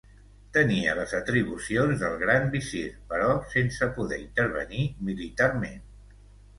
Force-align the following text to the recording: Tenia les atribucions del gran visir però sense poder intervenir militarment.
Tenia 0.53 0.95
les 0.99 1.13
atribucions 1.17 2.01
del 2.05 2.17
gran 2.23 2.49
visir 2.57 2.83
però 3.13 3.31
sense 3.55 3.93
poder 4.01 4.21
intervenir 4.27 4.91
militarment. 5.13 5.83